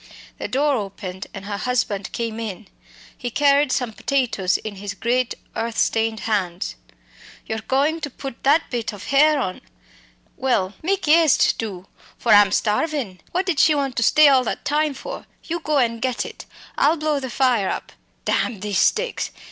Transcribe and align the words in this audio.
The 0.39 0.47
door 0.47 0.77
opened 0.77 1.27
and 1.31 1.45
her 1.45 1.57
husband 1.57 2.11
came 2.11 2.39
in. 2.39 2.67
He 3.15 3.29
carried 3.29 3.71
some 3.71 3.93
potatoes 3.93 4.57
in 4.57 4.77
his 4.77 4.95
great 4.95 5.35
earth 5.55 5.77
stained 5.77 6.21
hands. 6.21 6.73
"You're 7.45 7.59
goin' 7.61 8.01
to 8.01 8.09
put 8.09 8.41
that 8.41 8.71
bit 8.71 8.93
of 8.93 9.03
hare 9.03 9.37
on? 9.39 9.61
Well, 10.37 10.73
mak' 10.81 11.01
eëaste, 11.03 11.55
do, 11.59 11.85
for 12.17 12.31
I'm 12.33 12.51
starvin'. 12.51 13.21
What 13.31 13.45
did 13.45 13.59
she 13.59 13.75
want 13.75 13.95
to 13.97 14.01
stay 14.01 14.27
all 14.27 14.43
that 14.45 14.65
time 14.65 14.95
for? 14.95 15.27
You 15.43 15.59
go 15.59 15.77
and 15.77 16.01
get 16.01 16.25
it. 16.25 16.45
I'll 16.79 16.97
blow 16.97 17.19
the 17.19 17.29
fire 17.29 17.69
up 17.69 17.91
damn 18.25 18.61
these 18.61 18.79
sticks! 18.79 19.29